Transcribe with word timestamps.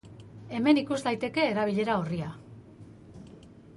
Hemen 0.59 0.79
ikus 0.81 0.97
daiteke 1.07 1.45
erabilera-orria. 1.49 2.31